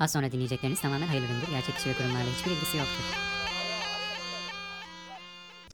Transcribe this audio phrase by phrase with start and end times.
[0.00, 1.50] Az sonra dinleyecekleriniz tamamen hayırlı üründür.
[1.50, 3.04] Gerçek kişi ve kurumlarla hiçbir ilgisi yoktur.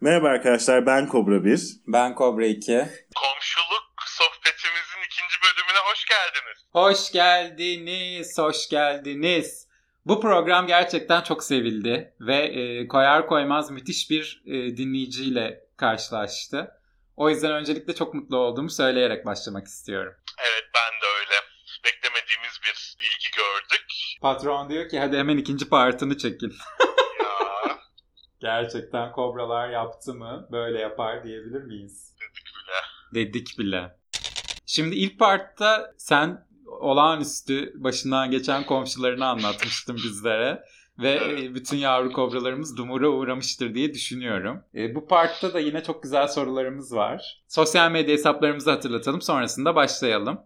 [0.01, 1.61] Merhaba arkadaşlar ben Kobra 1.
[1.87, 2.73] Ben Kobra 2.
[3.17, 6.59] Komşuluk sohbetimizin ikinci bölümüne hoş geldiniz.
[6.73, 9.69] Hoş geldiniz, hoş geldiniz.
[10.07, 16.71] Bu program gerçekten çok sevildi ve e, koyar koymaz müthiş bir e, dinleyiciyle karşılaştı.
[17.17, 20.15] O yüzden öncelikle çok mutlu olduğumu söyleyerek başlamak istiyorum.
[20.39, 21.35] Evet ben de öyle.
[21.85, 24.06] Beklemediğimiz bir ilgi gördük.
[24.21, 26.53] Patron diyor ki hadi hemen ikinci partını çekin.
[28.41, 32.15] Ya Gerçekten kobralar yaptı mı böyle yapar diyebilir miyiz?
[32.21, 32.45] dedik
[33.15, 33.25] bile.
[33.25, 33.97] Dedik bile.
[34.67, 40.65] Şimdi ilk partta sen olağanüstü başından geçen komşularını anlatmıştın bizlere.
[40.99, 44.63] Ve e, bütün yavru kobralarımız dumura uğramıştır diye düşünüyorum.
[44.75, 47.43] E, bu partta da yine çok güzel sorularımız var.
[47.49, 50.41] Sosyal medya hesaplarımızı hatırlatalım sonrasında başlayalım.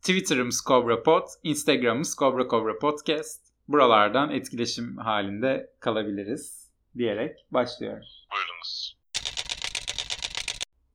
[0.00, 3.40] Twitter'ımız CobraPod, Instagram'ımız Cobra Cobra Podcast.
[3.68, 8.06] Buralardan etkileşim halinde kalabiliriz diyerek başlıyorum.
[8.32, 8.96] Buyurunuz.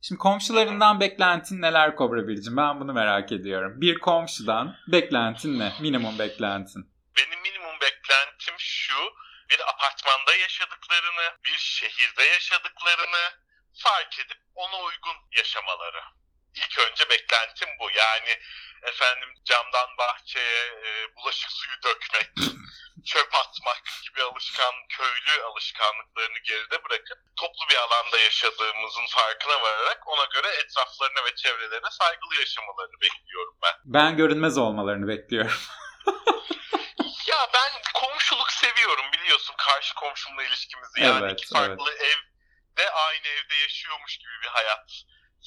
[0.01, 2.57] Şimdi komşularından beklentin neler Kobra Bircim?
[2.57, 3.81] Ben bunu merak ediyorum.
[3.81, 5.73] Bir komşudan beklentin ne?
[5.81, 6.91] Minimum beklentin.
[7.17, 8.95] Benim minimum beklentim şu.
[9.49, 13.23] Bir apartmanda yaşadıklarını, bir şehirde yaşadıklarını
[13.83, 16.01] fark edip ona uygun yaşamaları.
[16.55, 17.89] İlk önce beklentim bu.
[17.97, 18.39] Yani
[18.83, 22.29] efendim camdan bahçeye e, bulaşık suyu dökmek,
[23.05, 30.25] çöp atmak gibi alışkan köylü alışkanlıklarını geride bırakıp toplu bir alanda yaşadığımızın farkına vararak ona
[30.25, 33.73] göre etraflarına ve çevrelerine saygılı yaşamalarını bekliyorum ben.
[33.85, 35.51] Ben görünmez olmalarını bekliyorum.
[37.27, 41.03] Ya ben komşuluk seviyorum biliyorsun karşı komşumla ilişkimizi.
[41.03, 44.91] Yani Evet, iki farklı evde aynı evde yaşıyormuş gibi bir hayat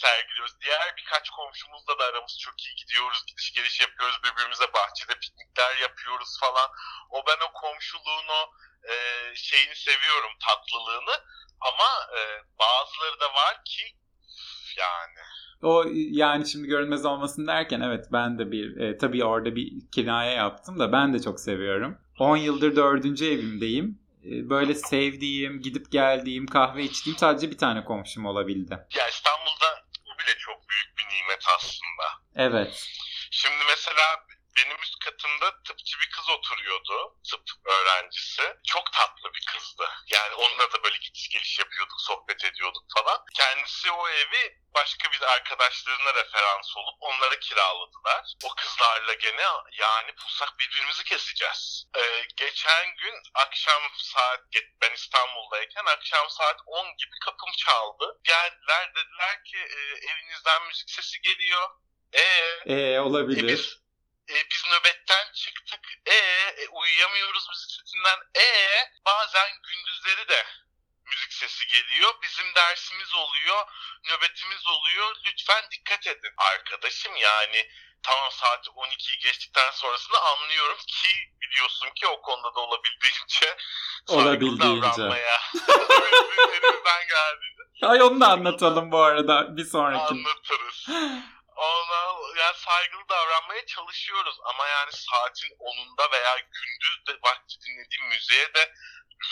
[0.05, 0.61] sergiliyoruz.
[0.65, 3.23] Diğer birkaç komşumuzla da aramız çok iyi gidiyoruz.
[3.27, 6.69] Gidiş geliş yapıyoruz birbirimize bahçede piknikler yapıyoruz falan.
[7.11, 8.43] O ben o komşuluğun o
[8.93, 8.95] e,
[9.35, 11.17] şeyini seviyorum tatlılığını.
[11.61, 12.21] Ama e,
[12.59, 13.85] bazıları da var ki
[14.79, 15.21] yani
[15.63, 20.35] O yani şimdi görünmez olmasın derken evet ben de bir e, tabii orada bir kinaye
[20.35, 21.99] yaptım da ben de çok seviyorum.
[22.19, 23.99] 10 yıldır dördüncü evimdeyim.
[24.25, 28.87] E, böyle sevdiğim, gidip geldiğim, kahve içtiğim sadece bir tane komşum olabildi.
[28.97, 29.88] ya İstanbul'da
[30.29, 32.07] bile çok büyük bir nimet aslında.
[32.37, 32.89] Evet.
[33.31, 34.27] Şimdi mesela
[34.57, 37.17] benim üst katımda tıpçı bir kız oturuyordu.
[37.31, 38.43] Tıp öğrencisi.
[38.67, 39.89] Çok tatlı bir kızdı.
[40.15, 43.25] Yani onunla da böyle gidiş geliş yapıyorduk, sohbet ediyorduk falan.
[43.35, 48.35] Kendisi o evi başka bir arkadaşlarına referans olup onlara kiraladılar.
[48.45, 49.43] O kızlarla gene
[49.79, 51.85] yani bulsak birbirimizi keseceğiz.
[51.97, 54.41] Ee, geçen gün akşam saat,
[54.81, 58.21] ben İstanbul'dayken akşam saat 10 gibi kapım çaldı.
[58.25, 59.79] Geldiler dediler ki e,
[60.13, 61.69] evinizden müzik sesi geliyor.
[62.13, 62.21] Ee,
[62.67, 63.49] E, e olabilir.
[63.49, 63.79] biz,
[64.31, 65.81] e, biz nöbetten çıktık.
[66.07, 68.19] E, e, uyuyamıyoruz müzik sesinden.
[68.37, 68.47] E
[69.07, 70.47] bazen gündüzleri de
[71.07, 72.15] müzik sesi geliyor.
[72.23, 73.67] Bizim dersimiz oluyor,
[74.05, 75.17] nöbetimiz oluyor.
[75.27, 76.33] Lütfen dikkat edin.
[76.39, 77.69] Arkadaşım yani
[78.03, 81.09] tamam saat 12'yi geçtikten sonrasını anlıyorum ki
[81.41, 83.57] biliyorsun ki o konuda da olabildiğince
[84.09, 85.03] Olabildiğince.
[85.03, 90.03] elimizden geldiğince Ay onu da anlatalım bu arada bir sonraki.
[90.05, 90.87] anlatırız.
[91.59, 98.55] Ona yani saygılı davranmaya çalışıyoruz ama yani saatin 10'unda veya gündüz de vakti dinlediğim müziğe
[98.55, 98.75] de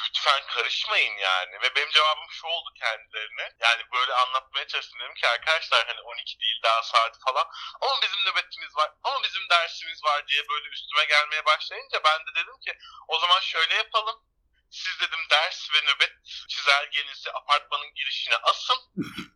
[0.05, 1.63] lütfen karışmayın yani.
[1.63, 3.53] Ve benim cevabım şu oldu kendilerine.
[3.61, 7.47] Yani böyle anlatmaya çalıştım dedim ki arkadaşlar hani 12 değil daha saat falan.
[7.81, 8.91] Ama bizim nöbetimiz var.
[9.05, 13.41] Ama bizim dersimiz var diye böyle üstüme gelmeye başlayınca ben de dedim ki o zaman
[13.41, 14.23] şöyle yapalım.
[14.71, 16.13] Siz dedim ders ve nöbet
[16.49, 18.79] çizelgenizi apartmanın girişine asın.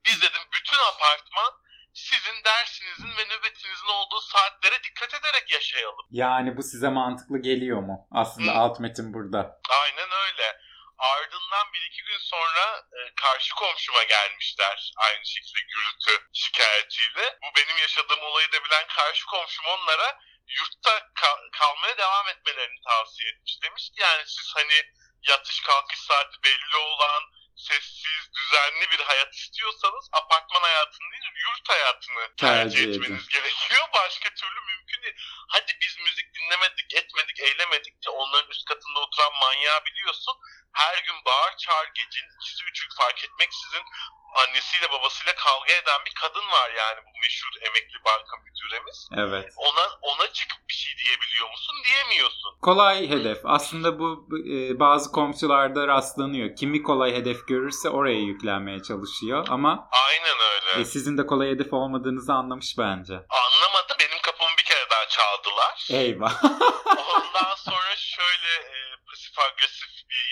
[0.05, 1.61] Biz dedim bütün apartman
[1.95, 6.07] sizin dersinizin ve nöbetinizin olduğu saatlere dikkat ederek yaşayalım.
[6.11, 8.09] Yani bu size mantıklı geliyor mu?
[8.11, 8.57] Aslında Hı.
[8.57, 9.61] alt metin burada.
[9.83, 10.61] Aynen öyle.
[10.99, 12.65] Ardından bir iki gün sonra
[12.99, 17.39] e, karşı komşuma gelmişler aynı şekilde gürültü şikayetiyle.
[17.43, 20.19] Bu benim yaşadığım olayı da bilen karşı komşum onlara
[20.59, 20.91] yurtta
[21.21, 23.63] ka- kalmaya devam etmelerini tavsiye etmiş.
[23.63, 24.83] Demiş ki yani siz hani
[25.23, 27.23] yatış kalkış saati belli olan
[27.67, 33.03] sessiz, düzenli bir hayat istiyorsanız apartman hayatını değil, yurt hayatını tercih, Tercih edin.
[33.03, 33.85] etmeniz gerekiyor.
[33.95, 35.17] Başka türlü mümkün değil.
[35.49, 40.35] Hadi biz müzik dinlemedik, etmedik, eylemedik de onların üst katında oturan manyağı biliyorsun.
[40.73, 43.85] Her gün bağır çağır gecenin ikisi üçü fark etmeksizin
[44.35, 49.09] annesiyle babasıyla kavga eden bir kadın var yani bu meşhur emekli banka müdüremiz.
[49.17, 49.53] Evet.
[49.57, 51.77] Ona ona çıkıp bir şey diyebiliyor musun?
[51.85, 52.59] Diyemiyorsun.
[52.63, 53.39] Kolay hedef.
[53.45, 56.57] Aslında bu e, bazı komşularda rastlanıyor.
[56.57, 60.81] Kimi kolay hedef görürse oraya yüklenmeye çalışıyor ama Aynen öyle.
[60.81, 63.15] e, sizin de kolay hedef olmadığınızı anlamış bence.
[63.15, 63.97] Anlamadı.
[64.01, 65.89] Benim kapımı bir kere daha çaldılar.
[65.91, 66.45] Eyvah.
[66.87, 67.57] Ondan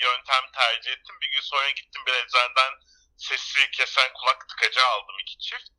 [0.03, 1.15] yöntem tercih ettim.
[1.21, 2.73] Bir gün sonra gittim bir eczaneden
[3.19, 5.71] sesi kesen kulak tıkacı aldım iki çift.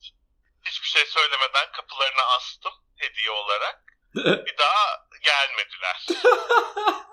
[0.66, 3.82] Hiçbir şey söylemeden kapılarına astım hediye olarak.
[4.46, 6.06] Bir daha gelmediler.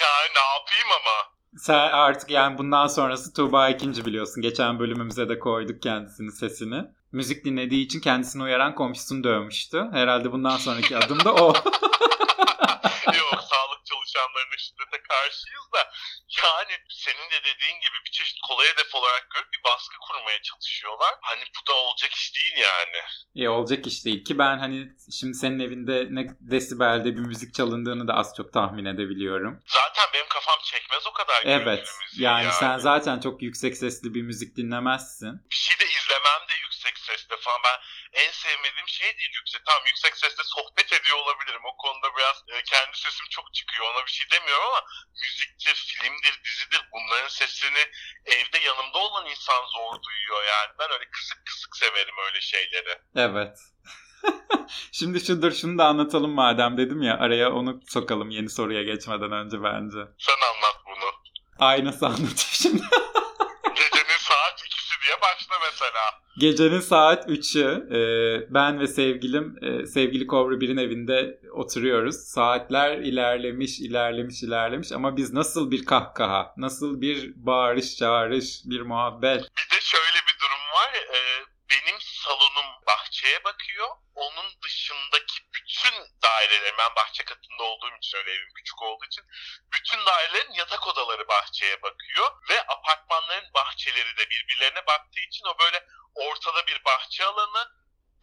[0.00, 1.32] Yani ne yapayım ama.
[1.58, 4.42] Sen artık yani bundan sonrası Tuğba ikinci biliyorsun.
[4.42, 6.84] Geçen bölümümüze de koyduk kendisinin sesini.
[7.12, 9.88] Müzik dinlediği için kendisini uyaran komşusunu dövmüştü.
[9.92, 11.54] Herhalde bundan sonraki adım da o.
[13.14, 13.41] Yok
[14.12, 15.92] sağlık çalışanlarına şiddete karşıyız da
[16.42, 21.14] yani senin de dediğin gibi bir çeşit kolay hedef olarak görüp bir baskı kurmaya çalışıyorlar.
[21.22, 23.00] Hani bu da olacak iş değil yani.
[23.34, 24.88] İyi olacak iş değil ki ben hani
[25.18, 29.62] şimdi senin evinde ne desibelde bir müzik çalındığını da az çok tahmin edebiliyorum.
[29.66, 34.22] Zaten benim kafam çekmez o kadar Evet müziği yani sen zaten çok yüksek sesli bir
[34.22, 35.32] müzik dinlemezsin.
[35.50, 37.60] bir şey de izlemem de yüksek sesle falan.
[37.64, 37.78] Ben
[38.24, 39.62] en sevmediğim şey değil yüksek.
[39.66, 41.64] Tamam yüksek sesle sohbet ediyor olabilirim.
[41.64, 43.94] O konuda biraz e, kendi sesim çok çıkıyor.
[43.94, 44.82] Ona bir şey demiyorum ama
[45.22, 47.84] müziktir, filmdir, dizidir bunların sesini
[48.24, 50.70] evde yanımda olan insan zor duyuyor yani.
[50.78, 52.98] Ben öyle kısık kısık severim öyle şeyleri.
[53.16, 53.58] Evet.
[54.92, 59.62] Şimdi şudur şunu da anlatalım madem dedim ya araya onu sokalım yeni soruya geçmeden önce
[59.62, 59.98] bence.
[60.18, 61.10] Sen anlat bunu.
[61.58, 62.82] Ay nasıl anlatayım şimdi?
[63.74, 66.22] Gecenin saat ikisi diye başla mesela.
[66.38, 68.00] Gecenin saat 3'ü e,
[68.54, 72.16] ben ve sevgilim e, sevgili Kobra bir'in evinde oturuyoruz.
[72.16, 79.40] Saatler ilerlemiş ilerlemiş ilerlemiş ama biz nasıl bir kahkaha, nasıl bir bağırış çağırış, bir muhabbet.
[79.40, 80.92] Bir de şöyle bir durum var.
[80.94, 81.20] e,
[81.70, 83.88] benim salonum bahçeye bakıyor.
[84.14, 89.24] Onun dışındaki bütün dairelerin, ben bahçe katında olduğum için öyle evim küçük olduğu için
[89.74, 92.32] bütün dairelerin yatak odaları bahçeye bakıyor.
[92.50, 97.68] Ve apartmanların bahçeleri de birbirlerine baktığı için o böyle ortada bir bahçe alanı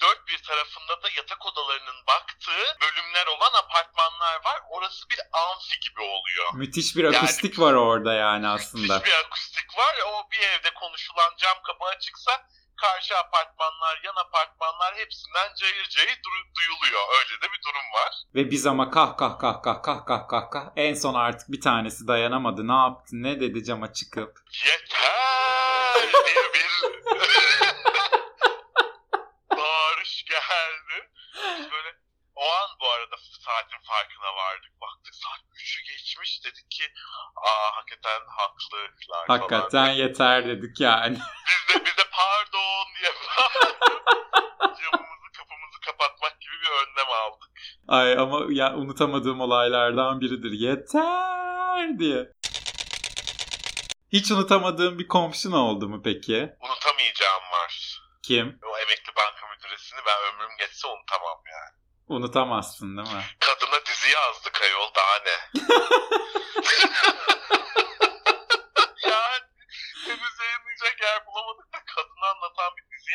[0.02, 4.62] dört bir tarafında da yatak odalarının baktığı bölümler olan apartmanlar var.
[4.70, 6.54] Orası bir amfi gibi oluyor.
[6.54, 8.94] Müthiş bir akustik var orada yani aslında.
[8.98, 9.96] Müthiş bir akustik var.
[10.08, 12.48] O bir evde konuşulan cam kapı açıksa
[12.82, 17.02] karşı apartmanlar, yan apartmanlar hepsinden cayır cayır du- duyuluyor.
[17.20, 18.14] Öyle de bir durum var.
[18.36, 21.62] Ve biz ama kah kah kah kah kah kah kah kah en son artık bir
[21.62, 22.68] tanesi dayanamadı.
[22.68, 23.10] Ne yaptı?
[23.14, 24.40] Ne dedi cama çıkıp?
[24.66, 26.70] Yeter diye bir
[29.58, 31.10] bağırış geldi.
[31.60, 31.90] Biz böyle
[32.36, 33.16] o an bu arada
[33.46, 34.82] saatin farkına vardık.
[34.82, 36.46] Baktık saat 3'ü geçmiş.
[36.46, 36.84] Dedik ki
[37.36, 39.26] aa hakikaten haklılar falan.
[39.28, 41.18] Hakikaten yeter dedik yani.
[41.48, 43.82] Biz de, biz de pardon diye bağırdık.
[44.60, 47.52] Camımızı kapımızı kapatmak gibi bir önlem aldık.
[47.90, 50.52] Ay ama ya unutamadığım olaylardan biridir.
[50.52, 52.32] Yeter diye.
[54.14, 56.38] Hiç unutamadığım bir komşun oldu mu peki?
[56.62, 58.02] Unutamayacağım var.
[58.24, 58.60] Kim?
[58.64, 61.74] O emekli banka müdüresini ben ömrüm geçse unutamam yani.
[62.08, 63.24] Unutamazsın değil mi?
[63.40, 65.38] Kadına dizi yazdık ayol daha ne?
[69.12, 69.46] yani
[70.06, 73.12] henüz yayınlayacak yer bulamadık da kadını anlatan bir dizi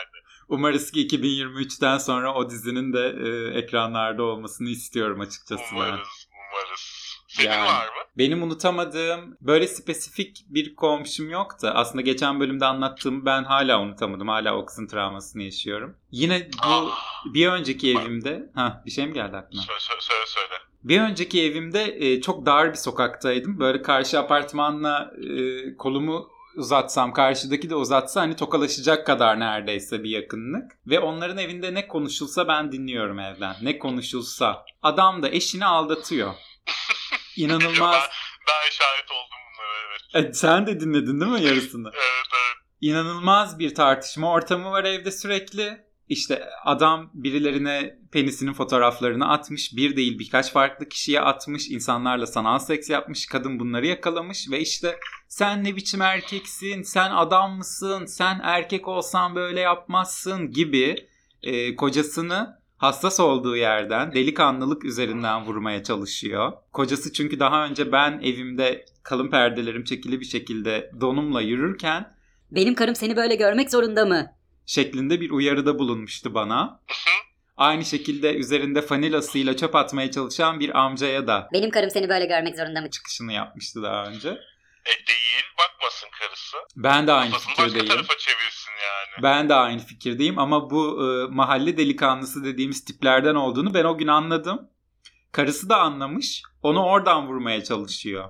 [0.00, 0.24] yani.
[0.48, 5.76] Umarız ki 2023'ten sonra o dizinin de e, ekranlarda olmasını istiyorum açıkçası ben.
[5.76, 7.00] Umarız, umarız.
[7.28, 7.68] Senin Yani.
[7.68, 7.92] var mı?
[8.18, 14.28] Benim unutamadığım böyle spesifik bir komşum yok da aslında geçen bölümde anlattığımı ben hala unutamadım.
[14.28, 15.96] Hala o kızın travmasını yaşıyorum.
[16.10, 18.50] Yine bu Ah, bir önceki evimde...
[18.54, 19.62] ha bir şey mi geldi aklına?
[19.62, 20.54] söyle, söyle, söyle, söyle.
[20.84, 23.60] Bir önceki evimde e, çok dar bir sokaktaydım.
[23.60, 30.72] Böyle karşı apartmanla e, kolumu uzatsam karşıdaki de uzatsa hani tokalaşacak kadar neredeyse bir yakınlık.
[30.86, 33.56] Ve onların evinde ne konuşulsa ben dinliyorum evden.
[33.62, 34.64] Ne konuşulsa.
[34.82, 36.34] Adam da eşini aldatıyor.
[37.36, 37.94] İnanılmaz.
[37.94, 38.10] Ben,
[38.48, 40.30] ben şahit oldum bunlara evet.
[40.30, 41.90] E, sen de dinledin değil mi yarısını?
[41.94, 42.66] Evet evet.
[42.80, 45.90] İnanılmaz bir tartışma ortamı var evde sürekli.
[46.08, 49.76] İşte adam birilerine penisinin fotoğraflarını atmış.
[49.76, 51.70] Bir değil birkaç farklı kişiye atmış.
[51.70, 53.26] insanlarla sanal seks yapmış.
[53.26, 54.96] Kadın bunları yakalamış ve işte
[55.30, 61.08] sen ne biçim erkeksin, sen adam mısın, sen erkek olsan böyle yapmazsın gibi
[61.42, 66.52] e, kocasını hassas olduğu yerden delikanlılık üzerinden vurmaya çalışıyor.
[66.72, 72.14] Kocası çünkü daha önce ben evimde kalın perdelerim çekili bir şekilde donumla yürürken
[72.50, 74.26] Benim karım seni böyle görmek zorunda mı?
[74.66, 76.80] şeklinde bir uyarıda bulunmuştu bana.
[77.56, 82.56] Aynı şekilde üzerinde fanilasıyla çöp atmaya çalışan bir amcaya da Benim karım seni böyle görmek
[82.56, 82.90] zorunda mı?
[82.90, 84.38] çıkışını yapmıştı daha önce.
[84.86, 86.56] E değil bakmasın karısı.
[86.76, 87.88] Ben de aynı Kafasını başka fikirdeyim.
[87.88, 89.22] tarafa çevirsin yani.
[89.22, 94.06] Ben de aynı fikirdeyim ama bu e, mahalle delikanlısı dediğimiz tiplerden olduğunu ben o gün
[94.06, 94.70] anladım.
[95.32, 96.42] Karısı da anlamış.
[96.62, 98.28] Onu oradan vurmaya çalışıyor.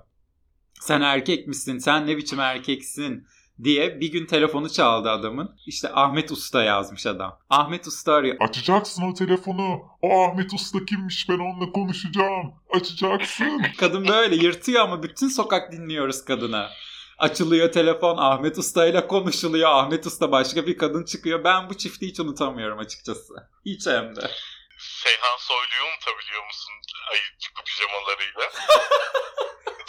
[0.80, 1.78] Sen erkek misin?
[1.78, 3.26] Sen ne biçim erkeksin?
[3.64, 5.56] Diye bir gün telefonu çaldı adamın.
[5.66, 7.38] İşte Ahmet Usta yazmış adam.
[7.50, 8.36] Ahmet Usta arıyor.
[8.40, 9.82] Açacaksın o telefonu.
[10.02, 12.54] O Ahmet Usta kimmiş ben onunla konuşacağım.
[12.74, 13.62] Açacaksın.
[13.78, 16.70] Kadın böyle yırtıyor ama bütün sokak dinliyoruz kadına.
[17.18, 19.70] Açılıyor telefon Ahmet Usta ile konuşuluyor.
[19.70, 21.44] Ahmet Usta başka bir kadın çıkıyor.
[21.44, 23.34] Ben bu çifti hiç unutamıyorum açıkçası.
[23.66, 24.30] Hiç hem de.
[24.78, 26.72] Seyhan Soylu'yu unutabiliyor musun?
[27.10, 28.52] Ayıcıklı pijamalarıyla.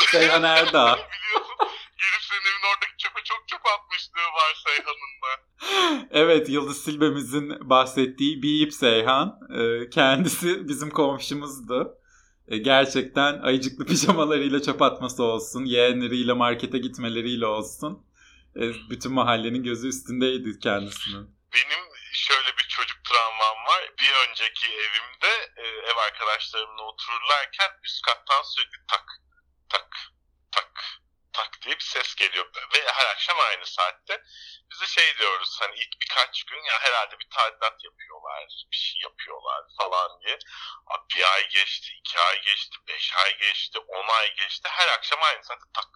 [0.12, 0.98] Seyhan Erdağ.
[1.12, 1.78] Biliyorsun.
[2.02, 5.32] Gelip senin evin oradaki çöpe çok çöp atmışlığı var Seyhan'ın da.
[6.12, 9.40] Evet Yıldız Silbe'mizin bahsettiği Biyip Seyhan.
[9.58, 11.98] Ee, Kendisi bizim komşumuzdu.
[12.48, 15.66] Ee, Gerçekten ayıcıklı pijamalarıyla çöp atması olsun.
[15.66, 18.06] Yeğenleriyle markete gitmeleriyle olsun.
[18.56, 21.36] Ee, Bütün mahallenin gözü üstündeydi kendisinin.
[21.54, 23.82] Benim şöyle bir çocuk travmam var.
[24.00, 29.06] Bir önceki evimde e, ev arkadaşlarımla otururlarken üst kattan sürekli tak
[29.70, 29.88] tak
[31.34, 32.52] tak diye bir ses geliyor.
[32.74, 34.24] Ve her akşam aynı saatte.
[34.72, 39.02] Biz de şey diyoruz hani ilk birkaç gün ya herhalde bir tadilat yapıyorlar, bir şey
[39.02, 40.40] yapıyorlar falan diye.
[41.16, 44.70] Bir ay geçti, iki ay geçti, beş ay geçti, on ay geçti.
[44.72, 45.88] Her akşam aynı saatte tak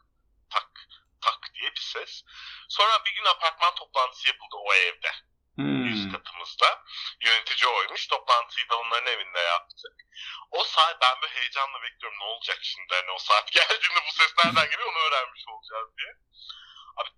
[0.50, 0.70] tak
[1.22, 2.24] tak diye bir ses.
[2.70, 5.12] Sonra bir gün apartman toplantısı yapıldı o evde
[5.58, 6.12] üst Hmm.
[6.12, 6.84] katımızda.
[7.22, 8.08] Yönetici oymuş.
[8.08, 9.94] Toplantıyı da onların evinde yaptık.
[10.52, 12.20] O saat ben böyle heyecanla bekliyorum.
[12.20, 12.94] Ne olacak şimdi?
[12.96, 16.14] Hani o saat geldiğinde bu ses nereden geliyor onu öğrenmiş olacağız diye.
[16.98, 17.10] Abi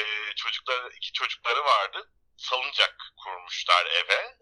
[0.00, 2.10] e, çocukları, iki çocukları vardı.
[2.36, 4.36] Salıncak kurmuşlar eve.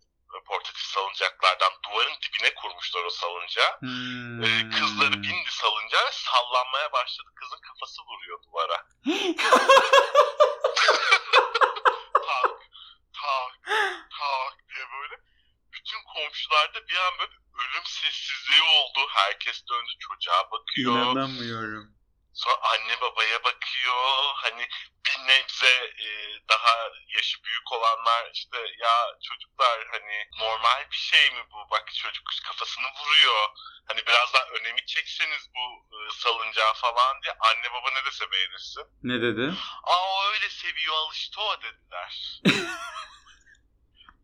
[0.46, 3.80] Portatif salıncaklardan duvarın dibine kurmuşlar o salıncağı.
[3.80, 4.42] Hmm.
[4.44, 7.28] E, kızları bindi salıncağa ve sallanmaya başladı.
[7.34, 8.86] Kızın kafası vuruyor duvara.
[12.26, 12.50] tak
[13.22, 13.52] tak
[14.18, 15.16] tak diye böyle
[15.72, 19.00] bütün komşularda bir an böyle ölüm sessizliği oldu.
[19.08, 20.92] Herkes döndü çocuğa bakıyor.
[20.92, 21.92] İnanamıyorum.
[22.34, 24.32] Sonra anne babaya bakıyor.
[24.34, 24.68] Hani
[25.06, 25.74] bir nebze
[26.06, 26.08] e,
[26.48, 31.70] daha yaşı büyük olanlar işte ya çocuklar hani normal bir şey mi bu?
[31.70, 33.48] Bak çocuk kafasını vuruyor.
[33.88, 38.84] Hani biraz daha önemi çekseniz bu e, salıncağı falan diye anne baba ne dese beğenirsin.
[39.02, 39.54] Ne dedi?
[39.82, 42.40] Aa o öyle seviyor alıştı o dediler.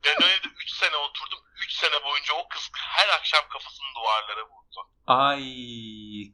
[0.04, 1.38] ben öyle de 3 sene oturdum.
[1.64, 4.90] 3 sene boyunca o kız her akşam kafasını duvarlara vurdu.
[5.06, 5.42] Ay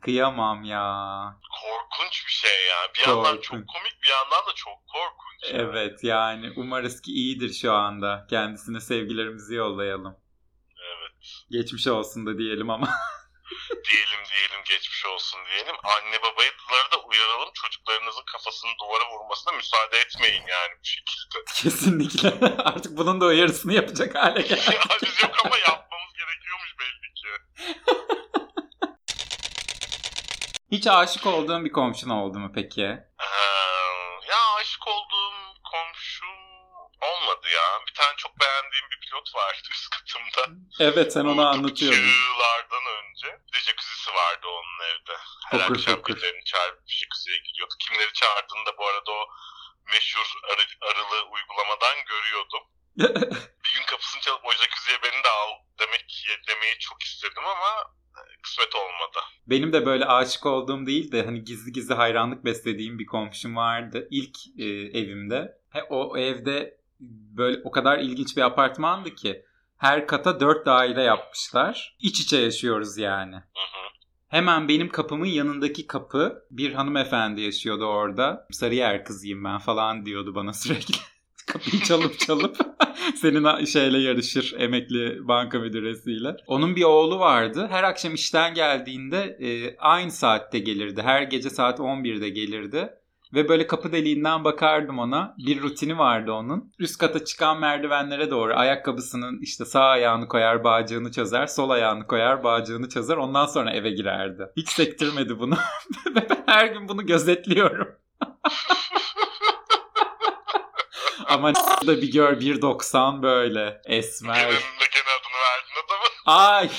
[0.02, 0.84] kıyamam ya.
[1.62, 2.76] Korkunç bir şey ya.
[2.94, 3.44] Bir yandan Korkunç.
[3.44, 5.42] çok komik bir yandan da çok korkunç.
[5.64, 8.26] Evet yani umarız ki iyidir şu anda.
[8.30, 10.16] Kendisine sevgilerimizi yollayalım.
[10.70, 11.26] Evet.
[11.50, 12.88] Geçmiş olsun da diyelim ama.
[13.90, 15.76] Diyelim diyelim geçmiş olsun diyelim.
[15.84, 17.48] Anne babaları da uyaralım.
[17.54, 21.44] Çocuklarınızın kafasını duvara vurmasına müsaade etmeyin yani bu şekilde.
[21.62, 22.46] Kesinlikle.
[22.64, 24.74] Artık bunun da uyarısını yapacak hale geldik.
[24.74, 27.28] Ya Biz yok ama yapmamız gerekiyormuş belli ki.
[30.72, 32.80] Hiç aşık olduğun bir komşun oldu mu peki?
[34.28, 35.34] Ya aşık olduğum
[35.72, 36.28] komşum
[37.00, 37.80] olmadı ya.
[37.88, 40.60] Bir tane çok beğendiğim bir pilot vardı üst katımda.
[40.80, 41.98] Evet sen onu anlatıyordun.
[41.98, 43.26] Yıllardan önce.
[43.26, 45.16] Bir de jacuzzi'si vardı onun evde.
[45.50, 46.16] Her Fokur akşam fokur.
[46.16, 47.74] birilerini çağırıp jacuzziye gidiyordu.
[47.84, 49.22] Kimleri çağırdığını da bu arada o
[49.92, 52.62] meşhur arı, arılı uygulamadan görüyordum.
[53.64, 57.70] Bir gün kapısını çalıp o jacuzziye beni de al demek demeyi çok istedim ama
[58.18, 59.18] e, kısmet olmadı.
[59.46, 64.08] Benim de böyle aşık olduğum değil de hani gizli gizli hayranlık beslediğim bir komşum vardı.
[64.10, 64.64] İlk e,
[65.00, 65.58] evimde.
[65.72, 66.78] He, o evde
[67.36, 69.44] böyle o kadar ilginç bir apartmandı ki
[69.78, 71.96] her kata dört daire yapmışlar.
[72.00, 73.34] İç içe yaşıyoruz yani.
[73.34, 73.83] Hı hı.
[74.34, 78.46] Hemen benim kapımın yanındaki kapı bir hanımefendi yaşıyordu orada.
[78.50, 80.94] Sarıyer kızıyım ben falan diyordu bana sürekli.
[81.46, 82.56] Kapıyı çalıp çalıp
[83.16, 86.36] senin şeyle yarışır emekli banka müdüresiyle.
[86.46, 87.66] Onun bir oğlu vardı.
[87.70, 91.02] Her akşam işten geldiğinde e, aynı saatte gelirdi.
[91.02, 92.90] Her gece saat 11'de gelirdi.
[93.34, 95.34] Ve böyle kapı deliğinden bakardım ona.
[95.38, 96.72] Bir rutini vardı onun.
[96.78, 102.44] Üst kata çıkan merdivenlere doğru ayakkabısının işte sağ ayağını koyar, bağcığını çözer, sol ayağını koyar,
[102.44, 103.16] bağcığını çözer.
[103.16, 104.42] Ondan sonra eve girerdi.
[104.56, 105.54] Hiç sektirmedi bunu.
[106.16, 107.88] Ve ben her gün bunu gözetliyorum.
[111.26, 111.54] Ama
[111.86, 114.34] da bir gör 1.90 böyle esmer.
[114.34, 116.12] Gene, gene adını verdin adamın.
[116.26, 116.70] Ay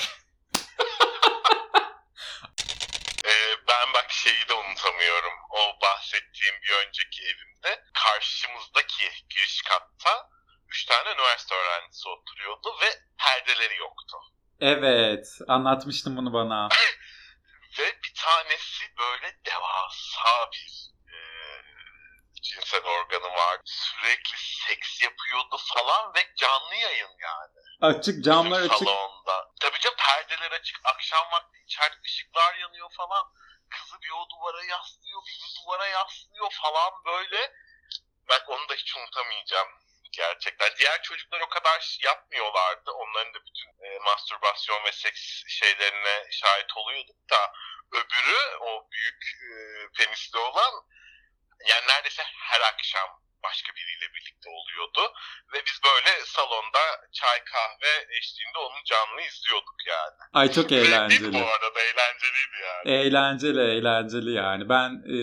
[3.26, 5.34] Ee, ben bak şeyi de unutamıyorum.
[5.50, 10.30] O bahsettiğim bir önceki evimde karşımızdaki giriş katta
[10.70, 14.18] 3 tane üniversite öğrencisi oturuyordu ve perdeleri yoktu.
[14.60, 16.70] evet anlatmıştın bunu bana.
[17.80, 21.18] Ve bir tanesi böyle devasa bir e,
[22.42, 23.64] cinsel organı vardı.
[23.66, 27.60] Sürekli seks yapıyordu falan ve canlı yayın yani.
[27.82, 28.88] Açık camlar Bizim açık.
[28.88, 29.52] Salonda.
[29.62, 30.80] Tabii canım perdeler açık.
[30.84, 33.26] Akşam vakti içeride ışıklar yanıyor falan.
[33.76, 37.54] Kızı o duvara yaslıyor, bu duvara yaslıyor falan böyle.
[38.30, 39.68] Bak onu da hiç unutamayacağım
[40.12, 40.76] gerçekten.
[40.78, 42.92] Diğer çocuklar o kadar yapmıyorlardı.
[42.92, 47.54] Onların da bütün e, mastürbasyon ve seks şeylerine şahit oluyorduk da
[47.92, 49.56] öbürü o büyük e,
[49.98, 50.74] penisli olan
[51.66, 55.14] yani neredeyse her akşam başka biriyle birlikte oluyordu.
[55.54, 56.84] Ve biz böyle salonda
[57.20, 60.20] çay kahve eşliğinde onu canlı izliyorduk yani.
[60.34, 61.34] Ay çok eğlenceli.
[61.34, 62.98] bu arada eğlenceliydi yani.
[62.98, 64.70] Eğlenceli, eğlenceli yani.
[64.70, 65.18] Ben e,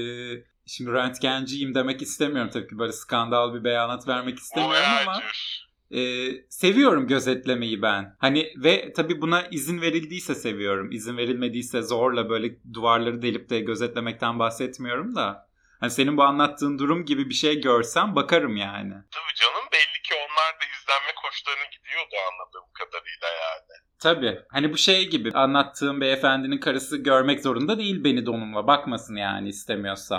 [0.66, 5.68] şimdi röntgenciyim demek istemiyorum tabii ki böyle skandal bir beyanat vermek istemiyorum ama Voyager.
[5.90, 6.00] e,
[6.48, 8.16] seviyorum gözetlemeyi ben.
[8.18, 10.92] Hani ve tabii buna izin verildiyse seviyorum.
[10.92, 15.51] İzin verilmediyse zorla böyle duvarları delip de gözetlemekten bahsetmiyorum da.
[15.82, 18.94] Hani senin bu anlattığın durum gibi bir şey görsem bakarım yani.
[19.10, 23.72] Tabii canım belli ki onlar da izlenme koşullarına gidiyordu anladığım kadarıyla yani.
[24.02, 24.40] Tabii.
[24.52, 28.66] Hani bu şey gibi anlattığım beyefendinin karısı görmek zorunda değil beni donumla.
[28.66, 30.16] Bakmasın yani istemiyorsa.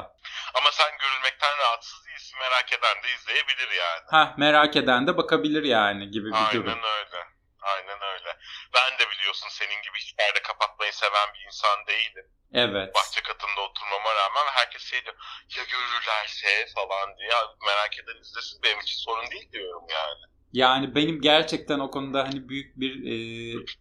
[0.53, 4.03] Ama sen görülmekten rahatsız değilsin merak eden de izleyebilir yani.
[4.10, 6.79] Ha merak eden de bakabilir yani gibi bir Aynen durum.
[7.00, 7.24] öyle.
[7.62, 8.38] Aynen öyle.
[8.74, 12.25] Ben de biliyorsun senin gibi hiç perde kapatmayı seven bir insan değilim.
[12.53, 12.95] Evet.
[12.95, 15.15] Bahçe katında oturmama rağmen herkes şey diyor
[15.57, 17.29] ya görürlerse falan diye
[17.65, 20.33] merak eden izlesin benim için sorun değil diyorum yani.
[20.53, 23.15] Yani benim gerçekten o konuda hani büyük bir e,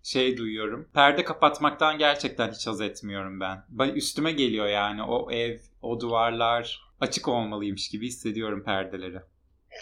[0.02, 0.90] şey duyuyorum.
[0.94, 3.64] Perde kapatmaktan gerçekten hiç haz etmiyorum ben.
[3.68, 9.14] Ben üstüme geliyor yani o ev, o duvarlar açık olmalıymış gibi hissediyorum perdeleri.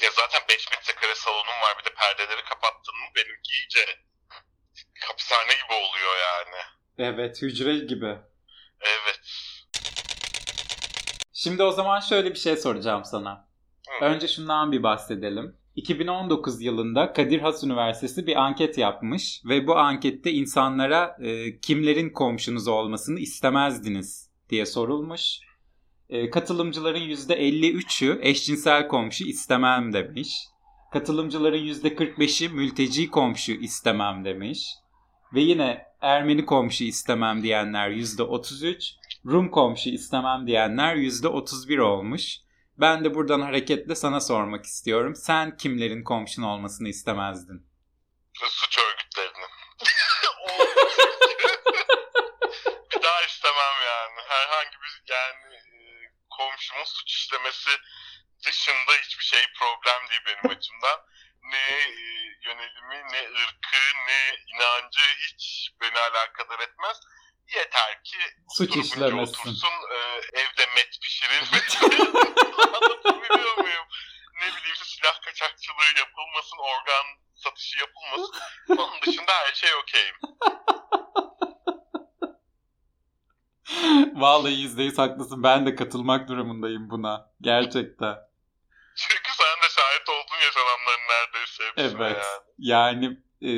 [0.02, 3.80] Ya zaten 5 metrekare salonum var bir de perdeleri kapattın mı benimki iyice
[5.00, 6.62] hapishane gibi oluyor yani.
[6.98, 8.29] Evet, hücre gibi.
[8.80, 9.20] Evet.
[11.32, 13.48] Şimdi o zaman şöyle bir şey soracağım sana.
[14.00, 14.04] Hı.
[14.04, 15.56] Önce şundan bir bahsedelim.
[15.76, 22.68] 2019 yılında Kadir Has Üniversitesi bir anket yapmış ve bu ankette insanlara e, kimlerin komşunuz
[22.68, 25.38] olmasını istemezdiniz diye sorulmuş.
[26.08, 30.36] E, katılımcıların %53'ü eşcinsel komşu istemem demiş.
[30.92, 34.74] Katılımcıların %45'i mülteci komşu istemem demiş.
[35.34, 38.94] Ve yine Ermeni komşu istemem diyenler %33,
[39.26, 42.36] Rum komşu istemem diyenler %31 olmuş.
[42.78, 45.14] Ben de buradan hareketle sana sormak istiyorum.
[45.16, 47.66] Sen kimlerin komşun olmasını istemezdin?
[48.34, 49.50] Suç örgütlerinin.
[52.92, 54.20] Bir daha istemem yani.
[54.28, 55.60] Herhangi bir yani e,
[56.30, 57.70] komşumun suç işlemesi
[58.46, 61.00] dışında hiçbir şey problem değil benim açımdan.
[61.42, 67.00] Ne e, yönelimi, ne ırkı, ne inancı hiç beni alakadar etmez.
[67.56, 68.18] Yeter ki
[68.60, 69.18] Suç işlemesin.
[69.18, 69.96] otursun, e,
[70.40, 71.42] evde met pişirir.
[72.58, 73.86] Anlatabiliyor muyum?
[74.40, 78.34] Ne bileyim işte silah kaçakçılığı yapılmasın, organ satışı yapılmasın.
[78.68, 80.14] Onun dışında her şey okeyim.
[84.14, 85.42] Vallahi %100 haklısın.
[85.42, 87.26] Ben de katılmak durumundayım buna.
[87.40, 88.16] Gerçekten.
[88.96, 92.16] Çünkü sen de şahit oldun yaşananların neredeyse hepsine Evet.
[92.58, 93.06] yani.
[93.08, 93.18] Yani
[93.48, 93.52] e,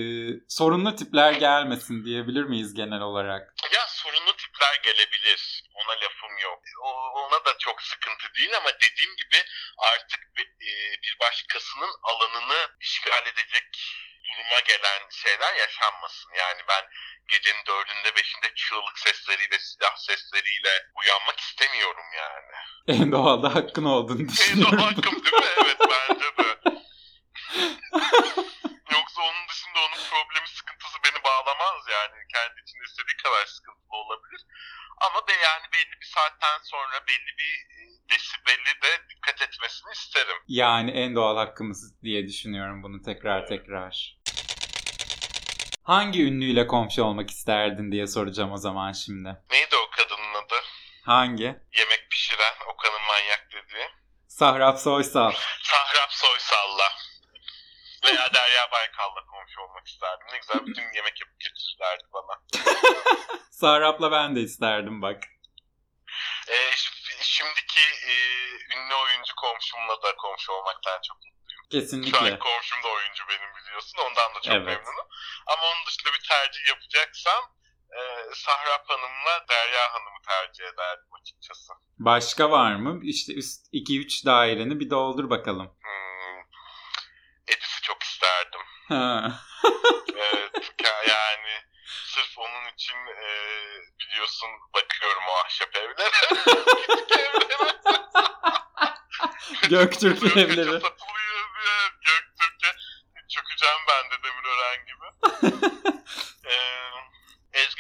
[0.49, 3.55] sorunlu tipler gelmesin diyebilir miyiz genel olarak?
[3.75, 5.65] Ya sorunlu tipler gelebilir.
[5.75, 6.63] Ona lafım yok.
[6.85, 6.89] O,
[7.21, 9.37] ona da çok sıkıntı değil ama dediğim gibi
[9.79, 13.65] artık bir, e, bir başkasının alanını işgal edecek
[14.25, 16.33] duruma gelen şeyler yaşanmasın.
[16.39, 16.85] Yani ben
[17.29, 22.53] gecenin dördünde beşinde çığlık sesleriyle, silah sesleriyle uyanmak istemiyorum yani.
[23.03, 24.79] En doğalda hakkın olduğunu En düşünüyorum.
[24.79, 25.49] doğal hakkım değil mi?
[25.63, 26.63] Evet bence de.
[28.97, 32.17] Yoksa onun dışında onun problemi sıkıntısı beni bağlamaz yani.
[32.35, 34.41] Kendi içinde istediği kadar sıkıntılı olabilir.
[35.07, 40.37] Ama be yani belli bir saatten sonra belli bir e, desibeli de dikkat etmesini isterim.
[40.49, 44.17] Yani en doğal hakkımız diye düşünüyorum bunu tekrar tekrar.
[45.85, 49.29] Hangi ünlüyle komşu olmak isterdin diye soracağım o zaman şimdi.
[49.51, 50.55] Neydi o kadının adı?
[51.05, 51.45] Hangi?
[51.73, 53.89] Yemek pişiren, Okan'ın manyak dediği.
[54.29, 55.33] Sahrap Soysal.
[55.63, 56.89] Sahrap Soysal'la.
[58.05, 60.27] Veya Derya Baykal'la komşu olmak isterdim.
[60.33, 62.41] Ne güzel bütün yemek yapıp getirirlerdi bana.
[63.67, 65.23] Sahrap'la ben de isterdim bak.
[66.77, 68.15] Ş- şimdiki e,
[68.75, 71.63] ünlü oyuncu komşumla da komşu olmaktan çok mutluyum.
[71.65, 72.19] Şu Kesinlikle.
[72.19, 73.99] an komşum da oyuncu benim biliyorsun.
[73.99, 74.67] Ondan da çok Evet.
[74.67, 75.07] memnunum.
[75.47, 77.43] Ama onun dışında bir tercih yapacaksam
[77.99, 78.01] e,
[78.35, 81.73] Sahrap Hanım'la Derya Hanım'ı tercih ederdim açıkçası.
[81.99, 83.01] Başka var mı?
[83.05, 85.67] İşte üst 2-3 daireni bir doldur bakalım.
[85.83, 86.41] Hmm,
[87.49, 88.61] Edis'i çok isterdim.
[88.89, 89.33] Ha.
[90.17, 90.73] Evet,
[91.09, 91.72] yani
[92.13, 93.29] sırf onun için e,
[94.01, 96.11] biliyorsun bakıyorum o ahşap evlere.
[97.19, 97.73] Evlere.
[99.69, 100.81] Göktürk Satılıyor, evleri.
[100.81, 102.73] Satılıyor diye Göktürk'e
[103.29, 105.07] çökeceğim ben de Demirören gibi.
[106.49, 106.55] ee,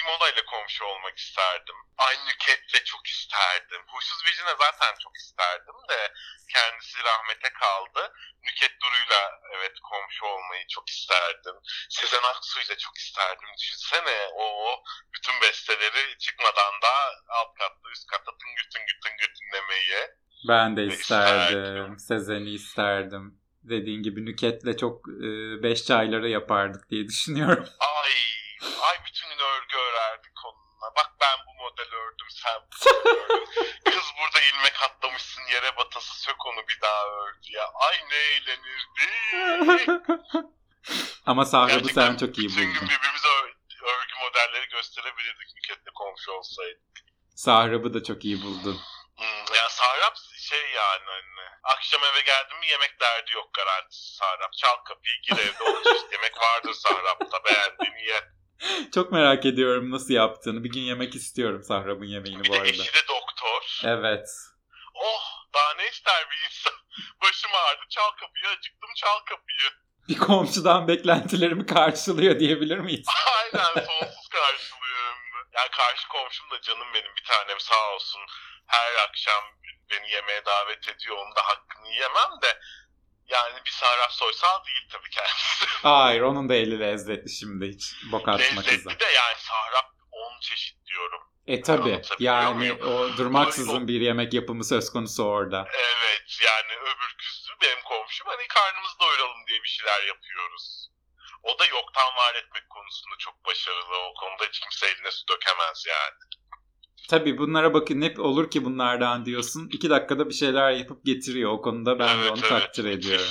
[0.02, 1.74] Ezgi Mola ile komşu olmak isterdim.
[1.98, 3.82] Aynı Nüket'le çok isterdim.
[3.86, 6.12] Huysuz Virgin'e zaten çok isterdim de
[6.52, 8.12] kendisi rahmete kaldı.
[8.44, 11.56] Nüket Duru'yla evet komşu olmayı çok isterdim.
[11.90, 13.48] Sezen Aksu'yla çok isterdim.
[13.60, 14.46] Düşünsene o
[15.14, 16.94] bütün besteleri çıkmadan da
[17.28, 20.08] alt katta üst katta tıngır tıngır tıngır dinlemeyi.
[20.48, 21.64] Ben de isterdim.
[21.64, 21.98] isterdim.
[21.98, 23.42] Sezen'i isterdim.
[23.62, 25.28] Dediğin gibi Nüket'le çok e,
[25.62, 27.68] beş çayları yapardık diye düşünüyorum.
[27.80, 28.12] Ay,
[28.83, 30.94] ay bütün gün örgü örerdik onunla.
[30.96, 33.46] Bak ben bu model ördüm, sen bu ördün.
[33.85, 37.64] Kız burada ilmek atlamışsın yere batası sök onu bir daha ördü ya.
[37.75, 39.88] Ay ne eğlenirdik.
[41.27, 42.88] Ama Gerçekten sen çok iyi Bütün gün buldun.
[42.88, 46.81] birbirimize ör- örgü modelleri gösterebilirdik Nüket'le komşu olsaydı.
[47.37, 48.81] Sahrab'ı da çok iyi buldun.
[49.16, 50.16] Hmm, ya Sahrap
[50.48, 51.48] şey yani hani.
[51.62, 54.53] Akşam eve geldim mi yemek derdi yok garantisi Sahrap.
[54.53, 58.25] Çal kapıyı gir evde çeşit yemek vardır Sahrap'ta beğendiğini ye.
[58.94, 60.64] Çok merak ediyorum nasıl yaptığını.
[60.64, 62.68] Bir gün yemek istiyorum Sahrab'ın yemeğini Bir bu de arada.
[62.68, 63.81] eşi de doktor.
[63.85, 64.29] Evet.
[64.94, 65.22] Oh
[65.55, 66.72] daha ne ister bir insan.
[67.22, 69.70] Başım ağrıdı çal kapıyı acıktım çal kapıyı.
[70.09, 73.07] Bir komşudan beklentilerimi karşılıyor diyebilir miyiz?
[73.38, 75.18] Aynen sonsuz karşılıyorum.
[75.55, 78.20] Yani karşı komşum da canım benim bir tanem sağ olsun.
[78.66, 79.42] Her akşam
[79.90, 81.16] beni yemeğe davet ediyor.
[81.16, 82.61] Onun da hakkını yiyemem de.
[83.33, 85.66] Yani bir Sarraf Soysal değil tabii kendisi.
[85.83, 88.73] Hayır onun da eli lezzetli şimdi hiç bok atma kıza.
[88.73, 91.21] Lezzetli de yani Sahrap 10 çeşit diyorum.
[91.47, 95.68] E tabi yani o durmaksızın bir yemek yapımı söz konusu orada.
[95.75, 100.88] Evet yani öbür küsü benim komşum hani karnımızı doyuralım diye bir şeyler yapıyoruz.
[101.42, 103.97] O da yoktan var etmek konusunda çok başarılı.
[103.97, 106.18] O konuda hiç kimse eline su dökemez yani.
[107.08, 109.68] Tabi bunlara bakın hep olur ki bunlardan diyorsun.
[109.72, 111.50] İki dakikada bir şeyler yapıp getiriyor.
[111.52, 112.48] O konuda ben de Evet, onu evet.
[112.48, 113.26] takdir ediyorum.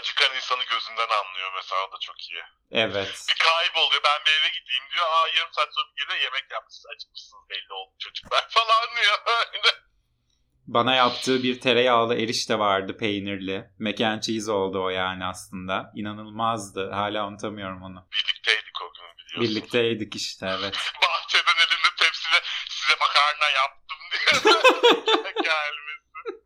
[0.00, 2.42] Acıkan insanı gözünden anlıyor mesela o da çok iyi.
[2.70, 3.26] Evet.
[3.28, 5.06] Bir kayboluyor ben bir eve gideyim diyor.
[5.06, 9.18] Aa yarım saat sonra geliyor yemek yapmışsınız acıkmışsınız belli oldu çocuklar falan diyor.
[10.66, 13.70] Bana yaptığı bir tereyağlı erişte vardı peynirli.
[13.78, 15.92] Mac and cheese oldu o yani aslında.
[15.96, 16.90] İnanılmazdı.
[16.90, 18.08] Hala unutamıyorum onu.
[18.12, 19.42] Birlikteydik o gün biliyorsun.
[19.42, 20.76] Birlikteydik işte evet.
[24.82, 26.40] diye gelmesi.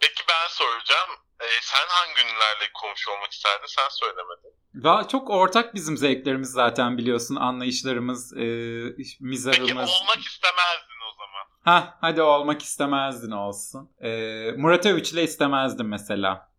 [0.00, 1.10] Peki ben soracağım.
[1.40, 3.66] Ee, sen hangi ünlülerle komşu olmak isterdin?
[3.66, 4.52] Sen söylemedin.
[4.74, 7.36] Va çok ortak bizim zevklerimiz zaten biliyorsun.
[7.36, 8.36] Anlayışlarımız, e,
[8.96, 9.70] Peki mizahımız.
[9.70, 11.46] olmak istemezdin o zaman.
[11.64, 13.90] Ha, hadi olmak istemezdin olsun.
[14.00, 14.08] E,
[14.56, 16.52] Murat Övüç ile istemezdim mesela.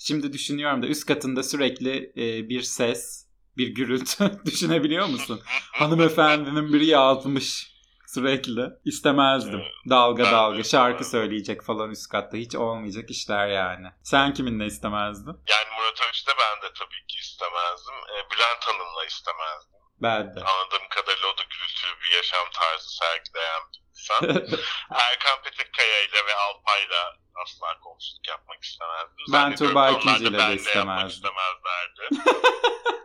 [0.00, 3.26] Şimdi düşünüyorum da üst katında sürekli e, bir ses,
[3.56, 5.40] bir gürültü düşünebiliyor musun?
[5.72, 7.73] Hanımefendinin biri yazmış
[8.14, 8.62] sürekli.
[8.84, 9.62] İstemezdim.
[9.90, 12.36] Dalga Ben de dalga şarkı söyleyecek falan üst katta.
[12.36, 13.86] Hiç olmayacak işler yani.
[14.02, 15.36] Sen kiminle istemezdin?
[15.52, 17.94] Yani Murat Övüç'te ben de tabii ki istemezdim.
[17.94, 19.74] Ee, Bülent Hanım'la istemezdim.
[20.02, 20.40] Ben de.
[20.40, 24.22] Anladığım kadarıyla o da gürültülü bir yaşam tarzı sergileyen bir insan.
[25.10, 27.02] Erkan Petekkaya ile ve Alpay'la
[27.42, 29.24] asla komşuluk yapmak istemezdim.
[29.32, 31.08] Ben da İkinci ile de istemezdim.
[31.08, 32.02] istemezlerdi.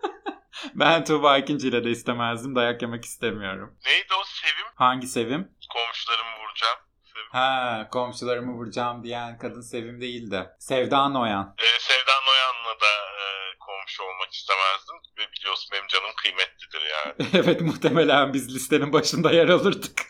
[0.75, 2.55] ben Tuğba İkinci ile de istemezdim.
[2.55, 3.77] Dayak yemek istemiyorum.
[3.85, 4.71] Neydi o Sevim?
[4.75, 5.51] Hangi Sevim?
[5.73, 6.77] Komşularımı vuracağım.
[7.03, 7.29] Sevim.
[7.31, 10.49] Ha, komşularımı vuracağım diyen kadın Sevim değil de.
[10.59, 11.55] Sevda Noyan.
[11.59, 12.91] Ee, Sevda Noyan'la da
[13.21, 13.25] e,
[13.59, 14.95] komşu olmak istemezdim.
[15.17, 17.29] Ve biliyorsun benim canım kıymetlidir yani.
[17.47, 20.01] evet muhtemelen biz listenin başında yer alırdık.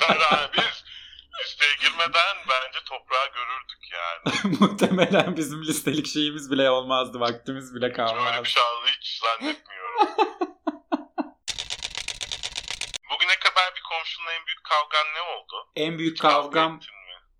[0.00, 0.71] Kara biz
[1.44, 4.56] listeye girmeden bence toprağı görürdük yani.
[4.60, 7.20] muhtemelen bizim listelik şeyimiz bile olmazdı.
[7.20, 8.46] Vaktimiz bile Öyle bir kalmazdı.
[8.46, 10.06] şey olduğunu hiç zannetmiyorum.
[13.10, 15.68] Bugüne kadar bir komşunla en büyük kavgan ne oldu?
[15.76, 16.80] En büyük Hiç kavga kavgam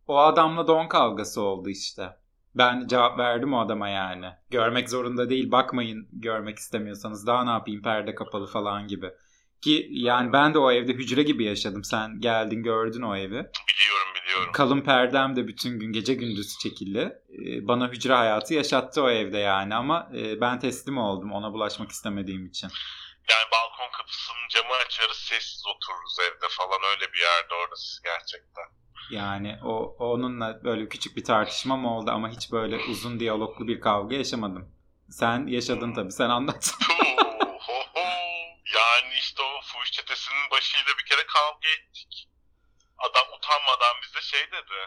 [0.07, 2.17] o adamla don kavgası oldu işte.
[2.55, 4.33] Ben cevap verdim o adama yani.
[4.51, 9.11] Görmek zorunda değil bakmayın görmek istemiyorsanız daha ne yapayım perde kapalı falan gibi.
[9.63, 11.85] Ki yani ben de o evde hücre gibi yaşadım.
[11.85, 13.29] Sen geldin gördün o evi.
[13.29, 14.53] Biliyorum biliyorum.
[14.53, 17.13] Kalın perdem de bütün gün gece gündüz çekildi.
[17.33, 21.91] Ee, Bana hücre hayatı yaşattı o evde yani ama e, ben teslim oldum ona bulaşmak
[21.91, 22.69] istemediğim için.
[23.31, 28.65] Yani balkon kapısının camı açarız sessiz otururuz evde falan öyle bir yerde orası gerçekten.
[29.11, 34.17] Yani o onunla böyle küçük bir tartışmam oldu ama hiç böyle uzun diyaloglu bir kavga
[34.17, 34.69] yaşamadım.
[35.11, 36.75] Sen yaşadın tabii sen anlat.
[40.63, 42.29] başıyla bir kere kavga ettik.
[42.99, 44.79] Adam utanmadan bize şey dedi.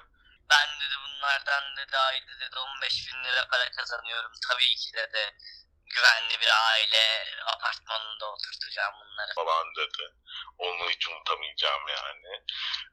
[0.50, 4.32] Ben dedi bunlardan dedi ayda dedi 15 bin lira para kazanıyorum.
[4.50, 5.38] Tabii ki dedi
[5.86, 9.34] güvenli bir aile apartmanında oturtacağım bunları.
[9.36, 10.14] falan dedi.
[10.58, 12.44] Onu hiç unutamayacağım yani.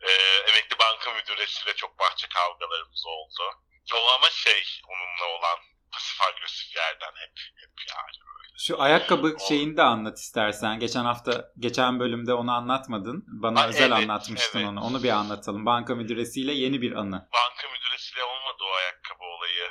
[0.01, 0.13] Ee,
[0.49, 3.61] emekli banka müdüresiyle çok bahçe kavgalarımız oldu.
[3.95, 5.59] O ama şey onunla olan
[5.93, 8.33] pasif agresif yerden hep hep yani.
[8.59, 10.79] Şu ayakkabı şeyini de anlat istersen.
[10.79, 13.25] Geçen hafta, geçen bölümde onu anlatmadın.
[13.27, 14.69] Bana Ha, özel evet, anlatmıştın evet.
[14.69, 14.81] onu.
[14.81, 15.67] Onu bir anlatalım.
[15.67, 17.29] Banka müdüresiyle yeni bir anı.
[17.33, 19.69] Banka müdüresiyle olmadı o ayakkabı olayı.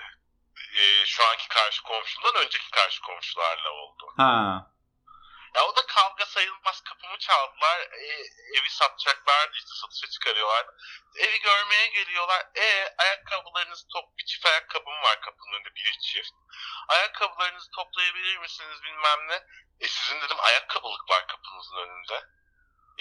[0.77, 4.03] Ee, şu anki karşı komşumdan önceki karşı komşularla oldu.
[4.17, 4.67] Ha.
[5.56, 6.82] Ya o da kavga sayılmaz.
[6.82, 7.80] Kapımı çaldılar.
[7.80, 8.06] E,
[8.58, 10.66] evi satacaklardı işte satışa çıkarıyorlar.
[11.16, 12.46] Evi görmeye geliyorlar.
[12.56, 16.34] E ayakkabılarınızı top bir çift ayakkabım var kapının önünde bir çift.
[16.88, 19.44] Ayakkabılarınızı toplayabilir misiniz bilmem ne.
[19.80, 22.26] E sizin dedim ayakkabılık var kapınızın önünde.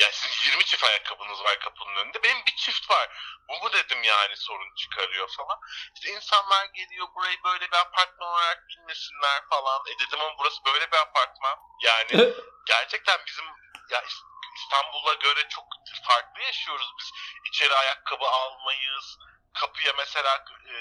[0.00, 2.22] Ya sizin 20 çift ayakkabınız var kapının önünde.
[2.22, 3.08] Benim bir çift var.
[3.48, 5.58] Bu mu dedim yani sorun çıkarıyor falan.
[5.94, 9.82] İşte insanlar geliyor burayı böyle bir apartman olarak bilmesinler falan.
[9.86, 11.58] E dedim ama burası böyle bir apartman.
[11.82, 12.34] Yani
[12.66, 13.44] gerçekten bizim
[13.90, 14.24] ya İs-
[14.56, 15.64] İstanbul'a göre çok
[16.08, 17.10] farklı yaşıyoruz biz.
[17.44, 19.18] İçeri ayakkabı almayız.
[19.60, 20.74] Kapıya mesela e,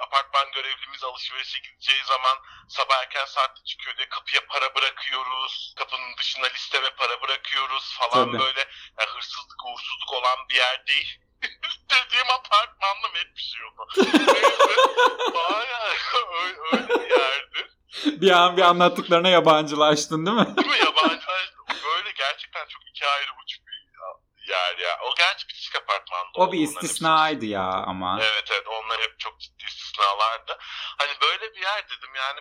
[0.00, 5.74] apartman görevlimiz alışverişe gideceği zaman sabah erken saatte çıkıyor diye kapıya para bırakıyoruz.
[5.78, 8.38] Kapının dışına liste ve para bırakıyoruz falan Tabii.
[8.38, 8.60] böyle.
[8.98, 11.18] Yani hırsızlık, uğursuzluk olan bir yer değil.
[11.90, 13.86] Dediğim apartmanda hep bir şey oldu.
[15.34, 15.90] Bayağı
[16.44, 17.70] öyle, öyle bir yerdi.
[18.20, 20.56] bir an bir anlattıklarına yabancılaştın değil mi?
[20.56, 21.54] Değil mi yabancılar
[21.84, 23.84] böyle gerçekten çok iki ayrı uç bir
[24.52, 24.98] yer ya.
[25.02, 26.30] O gerçi bitişik apartmanda.
[26.34, 28.18] O bir istisnaydı ya ama.
[28.22, 29.40] Evet evet onlar hep çok
[29.94, 30.58] istisnalardı.
[30.98, 32.40] Hani böyle bir yer dedim yani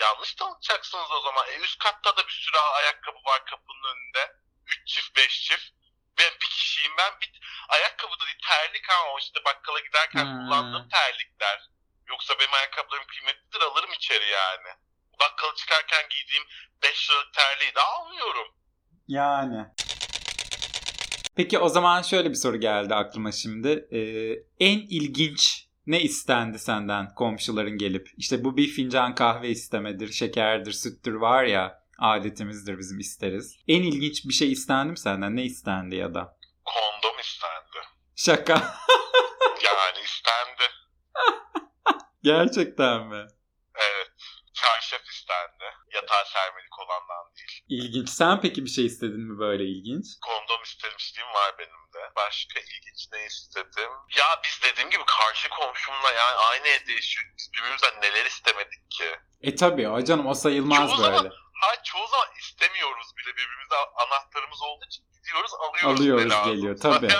[0.00, 1.48] yanlış tanıtacaksınız o zaman.
[1.48, 4.36] E, üst katta da bir sürü ayakkabı var kapının önünde.
[4.66, 5.70] 3 çift 5 çift.
[6.18, 8.84] Ben bir kişiyim ben bir ayakkabı da değil terlik
[9.14, 10.38] o işte bakkala giderken Hmm.
[10.38, 11.68] kullandığım terlikler.
[12.08, 14.68] Yoksa benim ayakkabılarım kıymetlidir alırım içeri yani.
[15.20, 16.44] Bakkala çıkarken giydiğim
[16.82, 18.48] 5 liralık terliği de almıyorum.
[19.08, 19.66] Yani.
[21.36, 23.68] Peki o zaman şöyle bir soru geldi aklıma şimdi.
[23.68, 23.98] Ee,
[24.60, 28.10] en ilginç ne istendi senden komşuların gelip?
[28.16, 33.56] İşte bu bir fincan kahve istemedir, şekerdir, süttür var ya adetimizdir bizim isteriz.
[33.68, 35.36] En ilginç bir şey istendi mi senden?
[35.36, 36.38] Ne istendi ya da?
[36.64, 37.78] Kondom istendi.
[38.16, 38.74] Şaka.
[39.64, 40.64] Yani istendi.
[42.22, 43.26] Gerçekten mi?
[43.74, 44.12] Evet.
[44.54, 45.64] Çarşaf istendi.
[45.94, 47.64] Yatağı sermelik olandan değil.
[47.68, 48.08] İlginç.
[48.08, 50.06] Sen peki bir şey istedin mi böyle ilginç?
[50.22, 52.12] Kondom istemişliğim var benim de.
[52.16, 53.90] Başka ilginç ne istedim?
[54.18, 57.50] Ya biz dediğim gibi karşı komşumla yani aynı evde yaşıyoruz.
[57.56, 59.16] Birbirimizden neler istemedik ki?
[59.40, 61.16] E tabii o canım o sayılmaz Çoğu böyle.
[61.16, 63.74] zaman- Ha çoğu zaman istemiyoruz bile birbirimize
[64.06, 66.00] anahtarımız olduğu için gidiyoruz alıyoruz.
[66.00, 67.08] Alıyoruz, geliyor, tabii.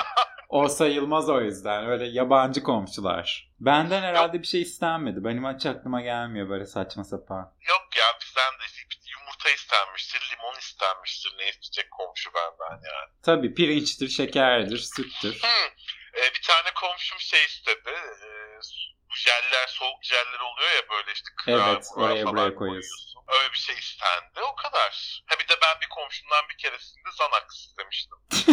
[0.48, 1.86] O sayılmaz o yüzden.
[1.88, 3.50] Öyle yabancı komşular.
[3.60, 5.24] Benden herhalde bir şey istenmedi.
[5.24, 7.54] Benim hiç aklıma gelmiyor böyle saçma sapan.
[7.68, 8.64] Yok ya bizden de
[9.10, 11.34] yumurta istenmiştir, limon istenmiştir.
[11.38, 13.10] Ne isteyecek komşu benden yani.
[13.22, 15.42] Tabii pirinçtir, şekerdir, süttür.
[15.42, 15.70] Hı.
[16.28, 17.90] Ee, bir tane komşum şey istedi.
[17.90, 18.60] Ee,
[19.10, 23.24] bu jeller, soğuk jeller oluyor ya böyle işte kırar, Evet, oraya falan buraya koyuyorsun.
[23.28, 24.40] Öyle bir şey istendi.
[24.52, 25.22] O kadar.
[25.26, 28.18] Ha bir de ben bir komşumdan bir keresinde Xanax istemiştim.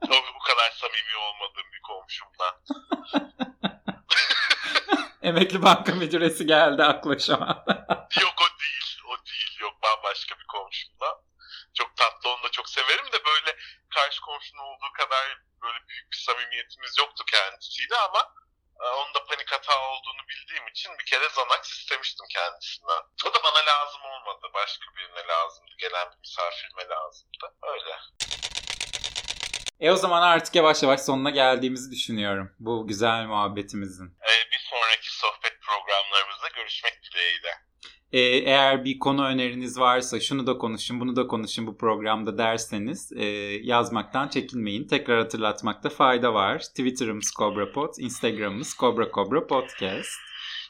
[0.00, 2.54] Tabii bu kadar samimi olmadığım bir komşumdan.
[5.22, 7.64] Emekli banka müdüresi geldi akla şu an.
[8.20, 9.00] Yok o değil.
[9.06, 9.58] O değil.
[9.60, 11.14] Yok bambaşka bir komşumdan.
[11.74, 13.50] Çok tatlı çok severim de böyle
[13.94, 15.24] karşı komşunun olduğu kadar
[15.62, 18.22] böyle büyük bir samimiyetimiz yoktu kendisiyle ama
[18.82, 23.02] e, onun da panik hata olduğunu bildiğim için bir kere Xanax istemiştim kendisinden.
[23.26, 24.46] O da bana lazım olmadı.
[24.54, 25.70] Başka birine lazımdı.
[25.78, 27.46] Gelen bir misafirime lazımdı.
[27.62, 27.94] Öyle.
[29.80, 32.56] E o zaman artık yavaş yavaş sonuna geldiğimizi düşünüyorum.
[32.58, 34.08] Bu güzel muhabbetimizin.
[34.30, 37.67] E, bir sonraki sohbet programlarımızda görüşmek dileğiyle.
[38.12, 43.12] E, eğer bir konu öneriniz varsa şunu da konuşun, bunu da konuşun bu programda derseniz
[43.12, 43.24] e,
[43.62, 44.88] yazmaktan çekinmeyin.
[44.88, 46.58] Tekrar hatırlatmakta fayda var.
[46.58, 50.20] Twitter'ımız CobraPod, Instagram'ımız Cobra Cobra Podcast.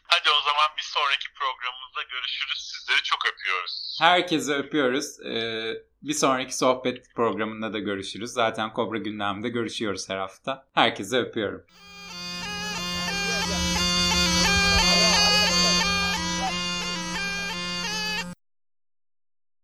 [0.08, 2.58] Hadi o zaman bir sonraki programımızda görüşürüz.
[2.58, 3.98] Sizleri çok öpüyoruz.
[4.00, 5.20] Herkese öpüyoruz.
[5.20, 5.72] E,
[6.02, 8.30] bir sonraki sohbet programında da görüşürüz.
[8.30, 10.66] Zaten Kobra gündemde görüşüyoruz her hafta.
[10.74, 11.64] Herkese öpüyorum.